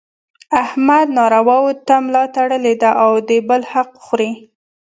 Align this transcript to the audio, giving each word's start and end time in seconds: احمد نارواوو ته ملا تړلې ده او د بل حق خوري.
احمد 0.63 1.05
نارواوو 1.19 1.71
ته 1.87 1.93
ملا 2.05 2.23
تړلې 2.35 2.73
ده 2.81 2.91
او 3.03 3.11
د 3.29 3.31
بل 3.47 3.61
حق 3.71 3.89
خوري. 4.03 4.31